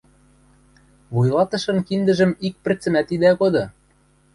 [1.13, 3.63] Вуйлатышын киндӹжӹм ик пӹрцӹмӓт идӓ коды!